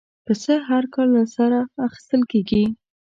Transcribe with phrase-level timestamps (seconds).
[0.25, 2.63] پسه هر کال له سره اخېستل کېږي.